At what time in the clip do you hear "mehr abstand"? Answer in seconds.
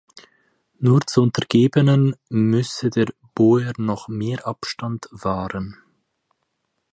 4.07-5.07